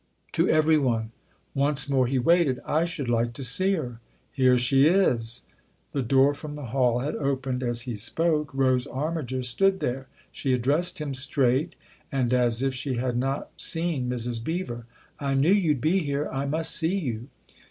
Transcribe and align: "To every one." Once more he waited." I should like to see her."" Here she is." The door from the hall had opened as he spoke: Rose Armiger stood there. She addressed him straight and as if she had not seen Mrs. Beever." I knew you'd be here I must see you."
"To 0.33 0.49
every 0.49 0.79
one." 0.79 1.11
Once 1.53 1.87
more 1.87 2.07
he 2.07 2.17
waited." 2.17 2.59
I 2.81 2.85
should 2.85 3.07
like 3.07 3.33
to 3.33 3.43
see 3.43 3.73
her."" 3.73 3.99
Here 4.31 4.57
she 4.57 4.87
is." 4.87 5.43
The 5.91 6.01
door 6.01 6.33
from 6.33 6.53
the 6.53 6.65
hall 6.73 7.01
had 7.01 7.15
opened 7.15 7.61
as 7.61 7.81
he 7.81 7.93
spoke: 7.93 8.51
Rose 8.51 8.87
Armiger 8.87 9.43
stood 9.43 9.79
there. 9.79 10.07
She 10.31 10.53
addressed 10.53 10.99
him 10.99 11.13
straight 11.13 11.75
and 12.11 12.33
as 12.33 12.63
if 12.63 12.73
she 12.73 12.95
had 12.95 13.15
not 13.15 13.51
seen 13.57 14.09
Mrs. 14.09 14.43
Beever." 14.43 14.87
I 15.19 15.35
knew 15.35 15.53
you'd 15.53 15.81
be 15.81 15.99
here 15.99 16.27
I 16.31 16.47
must 16.47 16.75
see 16.75 16.95
you." 16.97 17.27